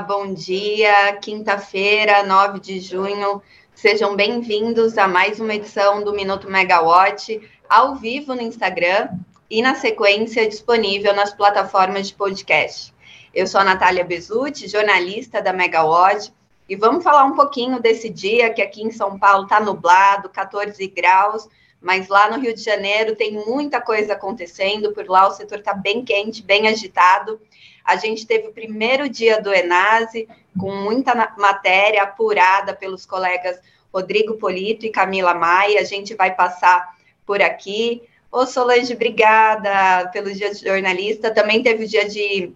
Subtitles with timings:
[0.00, 1.16] Bom dia.
[1.20, 3.42] Quinta-feira, 9 de junho.
[3.74, 9.10] Sejam bem-vindos a mais uma edição do Minuto Megawatt, ao vivo no Instagram
[9.50, 12.94] e na sequência disponível nas plataformas de podcast.
[13.34, 16.32] Eu sou a Natália Bezutti, jornalista da Megawatt,
[16.66, 20.86] e vamos falar um pouquinho desse dia que aqui em São Paulo está nublado, 14
[20.88, 21.46] graus,
[21.82, 25.74] mas lá no Rio de Janeiro tem muita coisa acontecendo, por lá o setor está
[25.74, 27.40] bem quente, bem agitado.
[27.84, 30.28] A gente teve o primeiro dia do Enase,
[30.58, 33.58] com muita matéria apurada pelos colegas
[33.92, 35.80] Rodrigo Polito e Camila Maia.
[35.80, 38.02] A gente vai passar por aqui.
[38.30, 41.32] Ô, Solange, obrigada pelo dia de jornalista.
[41.32, 42.52] Também teve o dia de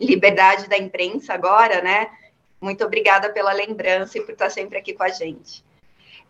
[0.00, 2.08] liberdade da imprensa agora, né?
[2.60, 5.64] Muito obrigada pela lembrança e por estar sempre aqui com a gente.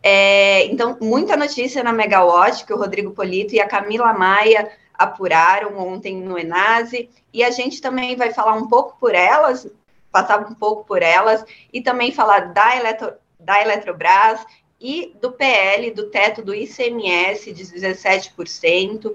[0.02, 5.78] É, então, muita notícia na Megawatt, que o Rodrigo Polito e a Camila Maia apuraram
[5.78, 9.68] ontem no Enase, e a gente também vai falar um pouco por elas,
[10.10, 14.44] passar um pouco por elas, e também falar da, Eletro, da Eletrobras
[14.80, 19.14] e do PL, do teto do ICMS de 17%,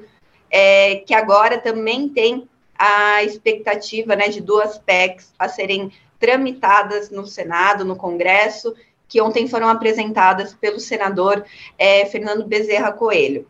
[0.50, 2.48] é, que agora também tem
[2.78, 8.74] a expectativa né, de duas PECs a serem tramitadas no Senado, no Congresso,
[9.14, 11.46] que ontem foram apresentadas pelo senador
[11.78, 13.48] é, Fernando Bezerra Coelho.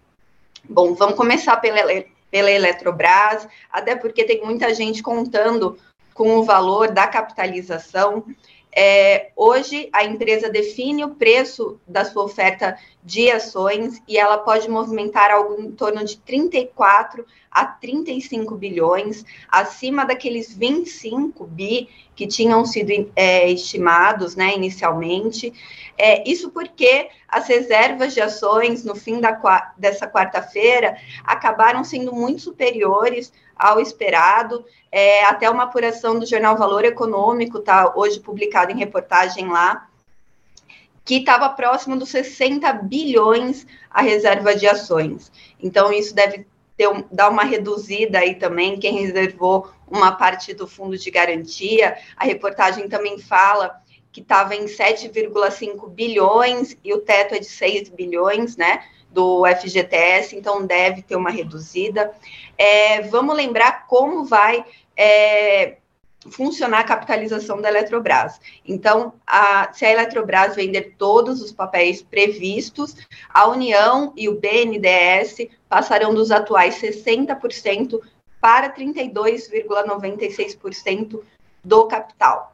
[0.67, 5.77] Bom, vamos começar pela, pela Eletrobras, até porque tem muita gente contando
[6.13, 8.25] com o valor da capitalização.
[8.75, 14.69] É, hoje, a empresa define o preço da sua oferta de ações e ela pode
[14.69, 22.65] movimentar algo em torno de 34 a 35 bilhões, acima daqueles 25 bi que tinham
[22.65, 25.53] sido é, estimados né, inicialmente.
[25.97, 32.41] É, isso porque as reservas de ações no fim da, dessa quarta-feira acabaram sendo muito
[32.41, 34.65] superiores ao esperado.
[34.91, 39.87] É, até uma apuração do jornal Valor Econômico, está hoje publicado em reportagem lá,
[41.05, 45.31] que estava próximo dos 60 bilhões a reserva de ações.
[45.61, 46.45] Então, isso deve
[46.77, 51.97] ter, dar uma reduzida aí também, quem reservou uma parte do fundo de garantia.
[52.15, 53.81] A reportagem também fala
[54.11, 58.83] que estava em 7,5 bilhões e o teto é de 6 bilhões, né?
[59.11, 62.11] Do FGTS, então deve ter uma reduzida.
[62.57, 64.65] É, vamos lembrar como vai
[64.95, 65.77] é,
[66.31, 68.41] funcionar a capitalização da Eletrobras.
[68.65, 72.95] Então, a, se a Eletrobras vender todos os papéis previstos,
[73.29, 77.99] a União e o BNDES passarão dos atuais 60%
[78.39, 81.19] para 32,96%
[81.63, 82.52] do capital.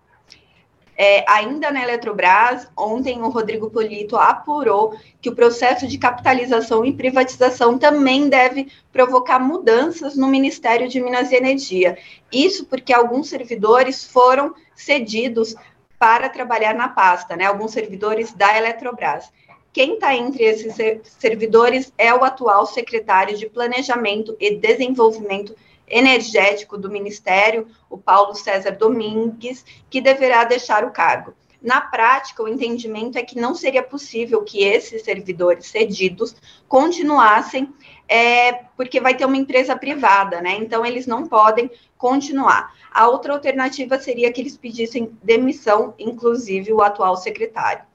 [1.02, 6.92] É, ainda na Eletrobras, ontem o Rodrigo Polito apurou que o processo de capitalização e
[6.92, 11.98] privatização também deve provocar mudanças no Ministério de Minas e Energia.
[12.30, 15.56] Isso porque alguns servidores foram cedidos
[15.98, 17.46] para trabalhar na pasta, né?
[17.46, 19.32] Alguns servidores da Eletrobras.
[19.72, 20.76] Quem está entre esses
[21.18, 25.56] servidores é o atual secretário de Planejamento e Desenvolvimento
[25.90, 31.34] energético do Ministério, o Paulo César Domingues, que deverá deixar o cargo.
[31.62, 36.34] Na prática, o entendimento é que não seria possível que esses servidores cedidos
[36.70, 37.74] continuassem,
[38.08, 40.56] é, porque vai ter uma empresa privada, né?
[40.56, 42.74] Então, eles não podem continuar.
[42.90, 47.89] A outra alternativa seria que eles pedissem demissão, inclusive o atual secretário.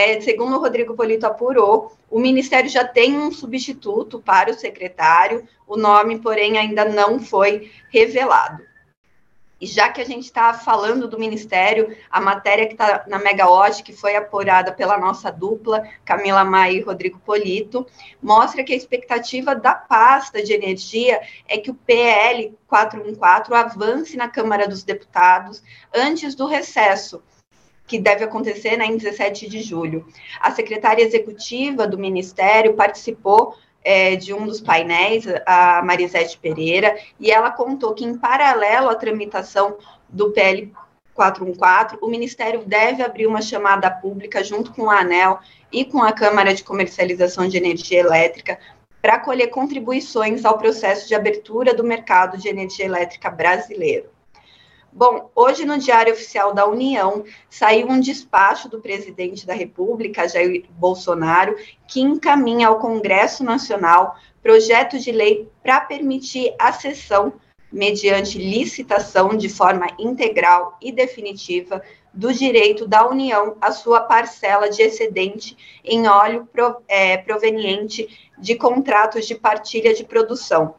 [0.00, 5.42] É, segundo o Rodrigo Polito apurou, o Ministério já tem um substituto para o secretário,
[5.66, 8.62] o nome, porém, ainda não foi revelado.
[9.60, 13.82] E já que a gente está falando do Ministério, a matéria que está na Megawatt,
[13.82, 17.84] que foi apurada pela nossa dupla, Camila Maia e Rodrigo Polito,
[18.22, 24.28] mostra que a expectativa da pasta de energia é que o PL 414 avance na
[24.28, 25.60] Câmara dos Deputados
[25.92, 27.20] antes do recesso,
[27.88, 30.06] que deve acontecer né, em 17 de julho.
[30.40, 37.30] A secretária executiva do Ministério participou é, de um dos painéis, a Marisete Pereira, e
[37.30, 39.78] ela contou que, em paralelo à tramitação
[40.08, 40.70] do PL
[41.14, 45.40] 414, o Ministério deve abrir uma chamada pública junto com a ANEL
[45.72, 48.58] e com a Câmara de Comercialização de Energia Elétrica
[49.00, 54.17] para colher contribuições ao processo de abertura do mercado de energia elétrica brasileiro.
[54.90, 60.64] Bom, hoje no Diário Oficial da União saiu um despacho do presidente da República, Jair
[60.70, 61.56] Bolsonaro,
[61.86, 67.34] que encaminha ao Congresso Nacional projeto de lei para permitir a cessão,
[67.70, 71.82] mediante licitação de forma integral e definitiva,
[72.14, 76.48] do direito da União à sua parcela de excedente em óleo
[76.88, 80.74] é, proveniente de contratos de partilha de produção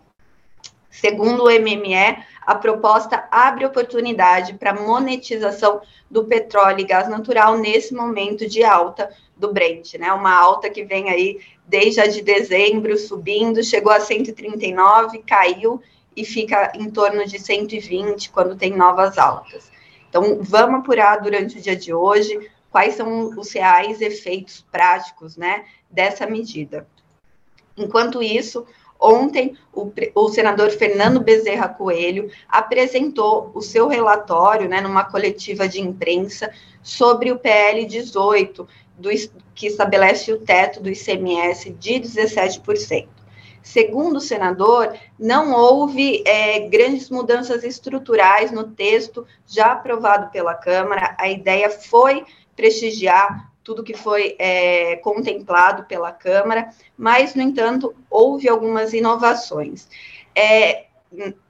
[0.89, 7.94] Segundo o MME, a proposta abre oportunidade para monetização do petróleo e gás natural nesse
[7.94, 10.12] momento de alta do Brent, né?
[10.12, 15.81] Uma alta que vem aí desde a de dezembro subindo, chegou a 139, caiu
[16.15, 19.71] e fica em torno de 120 quando tem novas altas.
[20.09, 25.65] Então, vamos apurar durante o dia de hoje quais são os reais efeitos práticos, né,
[25.89, 26.88] dessa medida.
[27.77, 28.65] Enquanto isso,
[29.00, 35.80] Ontem, o, o, senador Fernando Bezerra Coelho apresentou o seu relatório, né, numa coletiva de
[35.80, 36.51] imprensa,
[36.84, 38.68] sobre o PL 18,
[38.98, 39.10] do,
[39.56, 43.07] que estabelece o teto do ICMS de 17%.
[43.62, 51.16] Segundo o senador, não houve é, grandes mudanças estruturais no texto já aprovado pela Câmara.
[51.18, 52.25] A ideia foi
[52.56, 59.88] prestigiar tudo que foi é, contemplado pela Câmara, mas, no entanto, houve algumas inovações.
[60.35, 60.85] É,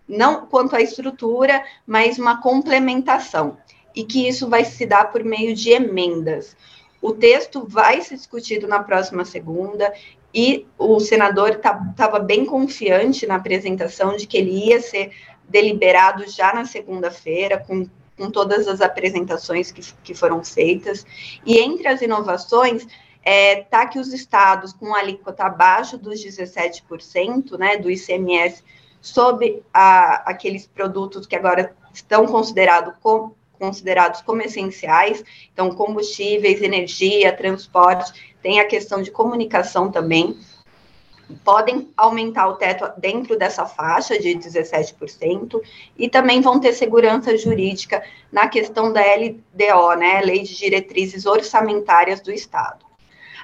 [0.07, 3.57] não quanto à estrutura, mas uma complementação,
[3.95, 6.55] e que isso vai se dar por meio de emendas.
[7.01, 9.93] O texto vai ser discutido na próxima segunda,
[10.33, 15.11] e o senador estava tá, bem confiante na apresentação de que ele ia ser
[15.47, 17.87] deliberado já na segunda-feira, com
[18.19, 21.05] com todas as apresentações que, que foram feitas.
[21.45, 22.85] E entre as inovações,
[23.23, 28.61] é, tá que os estados com alíquota abaixo dos 17%, né, do ICMS,
[29.01, 35.23] sobre a, aqueles produtos que agora estão considerados como, considerados como essenciais,
[35.53, 40.37] então combustíveis, energia, transporte, tem a questão de comunicação também,
[41.43, 45.61] podem aumentar o teto dentro dessa faixa de 17%
[45.97, 52.21] e também vão ter segurança jurídica na questão da LDO, né, Lei de Diretrizes Orçamentárias
[52.21, 52.89] do Estado.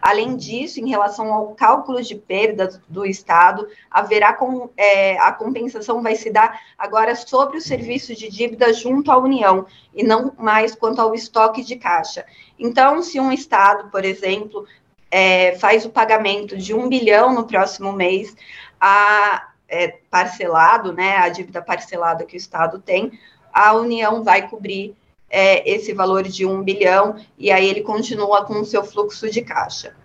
[0.02, 6.04] Além disso, em relação ao cálculo de perdas do Estado, haverá com, é, a compensação
[6.04, 10.76] vai se dar agora sobre o serviço de dívida junto à União e não mais
[10.76, 12.24] quanto ao estoque de caixa.
[12.60, 14.68] Então, se um Estado, por exemplo,
[15.18, 18.36] é, faz o pagamento de um bilhão no próximo mês,
[18.78, 23.18] a, é, parcelado, né, a dívida parcelada que o Estado tem,
[23.54, 24.94] a União vai cobrir
[25.30, 29.42] é, esse valor de um bilhão e aí ele continua com o seu fluxo de
[29.42, 29.96] caixa.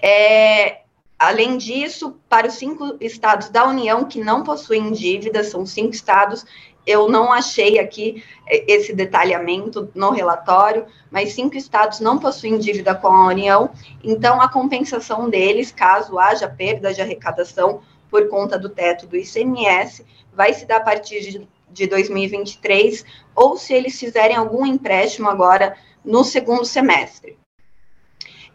[0.00, 0.80] É,
[1.18, 6.46] além disso, para os cinco estados da União que não possuem dívidas, são cinco estados,
[6.86, 12.94] eu não achei aqui é, esse detalhamento no relatório, mas cinco estados não possuem dívida
[12.94, 13.70] com a União,
[14.02, 20.04] então a compensação deles, caso haja perda de arrecadação por conta do teto do ICMS,
[20.32, 23.04] vai se dar a partir de, de 2023,
[23.34, 27.38] ou se eles fizerem algum empréstimo agora no segundo semestre.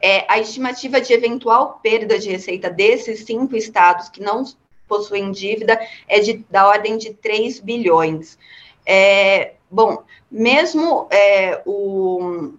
[0.02, 4.44] É, a estimativa de eventual perda de receita desses cinco estados que não
[4.88, 8.38] possuem dívida é de, da ordem de 3 bilhões.
[8.86, 12.54] É, bom, mesmo é, o,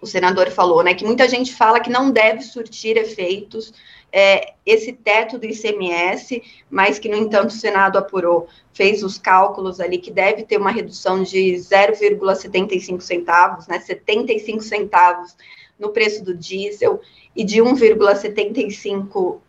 [0.00, 3.72] o senador falou, né, que muita gente fala que não deve surtir efeitos
[4.12, 9.80] é, esse teto do ICMS, mas que, no entanto, o Senado apurou, fez os cálculos
[9.80, 15.36] ali que deve ter uma redução de 0,75 centavos, né, 75 centavos
[15.78, 17.00] no preço do diesel
[17.36, 19.40] e de 1,75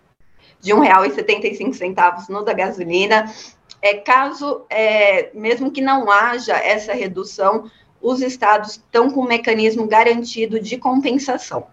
[0.59, 3.33] de R$ 1,75 no da gasolina.
[3.81, 7.69] É, caso, é, mesmo que não haja essa redução,
[8.01, 11.67] os estados estão com um mecanismo garantido de compensação.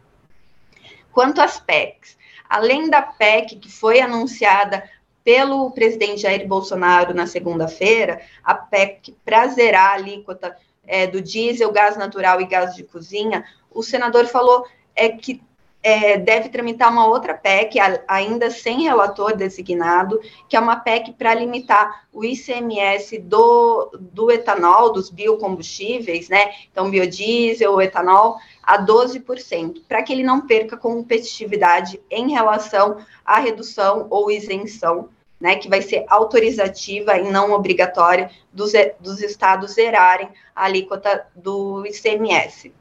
[1.13, 2.17] Quanto às PECs,
[2.49, 4.89] além da PEC que foi anunciada
[5.25, 11.73] pelo presidente Jair Bolsonaro na segunda-feira, a PEC para zerar a alíquota é, do diesel,
[11.73, 14.65] gás natural e gás de cozinha, o senador falou
[14.95, 15.43] é que
[15.87, 17.79] é, deve tramitar uma outra PEC,
[18.09, 24.93] ainda sem relator designado, que é uma PEC para limitar o ICMS do, do etanol,
[24.93, 26.53] dos biocombustíveis, né?
[26.73, 34.09] Então, biodiesel, etanol, a 12%, para que ele não perca competitividade em relação à redução
[34.11, 35.09] ou isenção,
[35.41, 35.55] né?
[35.55, 42.75] Que vai ser autorizativa e não obrigatória dos, dos estados zerarem a alíquota do ICMS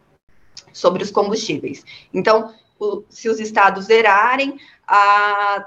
[0.73, 1.85] sobre os combustíveis.
[2.11, 2.51] Então,
[3.09, 4.59] se os estados zerarem,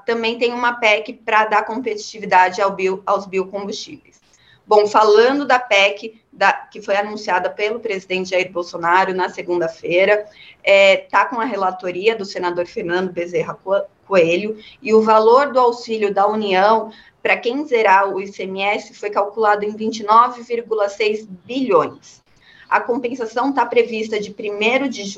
[0.06, 4.18] também tem uma PEC para dar competitividade ao bio, aos biocombustíveis.
[4.66, 10.30] Bom, falando da PEC da, que foi anunciada pelo presidente Jair Bolsonaro na segunda-feira, está
[10.62, 13.58] é, tá com a relatoria do senador Fernando Bezerra
[14.06, 19.64] Coelho, e o valor do auxílio da União para quem zerar o ICMS foi calculado
[19.64, 22.22] em 29,6 bilhões.
[22.68, 25.14] A compensação está prevista de 1 de,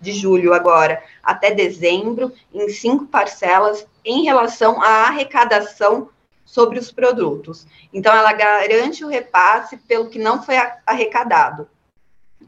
[0.00, 6.08] de julho agora até dezembro, em cinco parcelas, em relação à arrecadação
[6.44, 7.66] sobre os produtos.
[7.92, 11.68] Então, ela garante o repasse pelo que não foi arrecadado.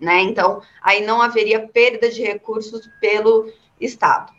[0.00, 0.20] Né?
[0.22, 4.32] Então, aí não haveria perda de recursos pelo Estado.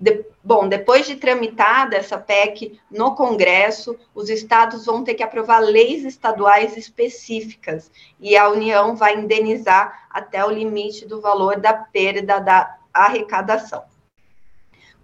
[0.00, 5.58] De, bom, depois de tramitada essa PEC no Congresso, os estados vão ter que aprovar
[5.58, 12.40] leis estaduais específicas e a União vai indenizar até o limite do valor da perda
[12.40, 13.84] da arrecadação.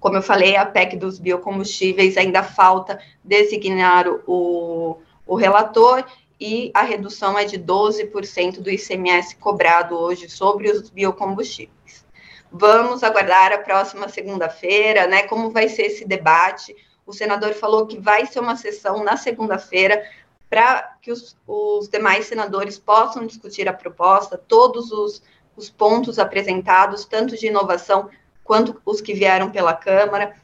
[0.00, 6.06] Como eu falei, a PEC dos biocombustíveis ainda falta designar o, o relator
[6.40, 12.05] e a redução é de 12% do ICMS cobrado hoje sobre os biocombustíveis.
[12.50, 15.22] Vamos aguardar a próxima segunda-feira, né?
[15.24, 16.74] Como vai ser esse debate?
[17.04, 20.02] O senador falou que vai ser uma sessão na segunda-feira
[20.48, 25.22] para que os, os, demais senadores possam discutir a proposta, todos os,
[25.56, 28.08] os pontos apresentados, tanto de inovação
[28.44, 30.36] quanto os que vieram pela Câmara,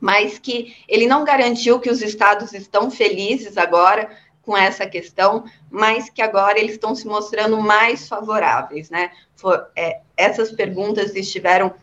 [0.00, 4.10] mas que ele não garantiu que os estados estão felizes agora
[4.42, 9.10] com essa questão, mas que agora eles estão se mostrando mais favoráveis, né?
[9.36, 11.74] For, é, essas perguntas estiveram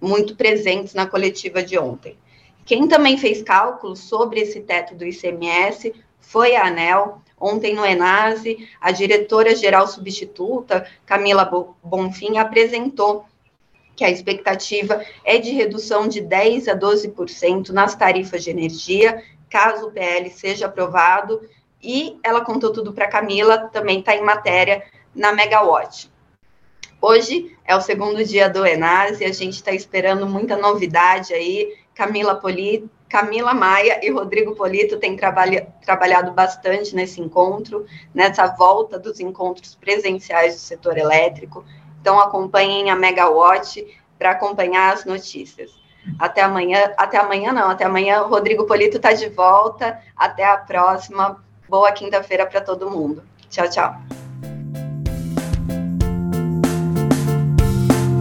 [0.00, 2.16] muito presentes na coletiva de ontem.
[2.64, 7.20] Quem também fez cálculos sobre esse teto do ICMS foi a ANEL.
[7.38, 11.44] Ontem no Enase, a diretora-geral substituta, Camila
[11.82, 13.24] Bonfim, apresentou
[13.96, 19.88] que a expectativa é de redução de 10 a 12% nas tarifas de energia, caso
[19.88, 21.40] o PL seja aprovado,
[21.82, 24.82] e ela contou tudo para Camila, também está em matéria
[25.14, 26.10] na Megawatt.
[27.00, 31.74] Hoje é o segundo dia do Enase, a gente está esperando muita novidade aí.
[31.94, 38.98] Camila Polito, Camila Maia e Rodrigo Polito têm trabalha, trabalhado bastante nesse encontro, nessa volta
[38.98, 41.64] dos encontros presenciais do setor elétrico.
[42.00, 43.84] Então acompanhem a Megawatt
[44.18, 45.70] para acompanhar as notícias.
[46.18, 50.00] Até amanhã, até amanhã não, até amanhã Rodrigo Polito está de volta.
[50.16, 51.42] Até a próxima.
[51.70, 53.22] Boa quinta-feira para todo mundo.
[53.48, 54.19] Tchau, tchau.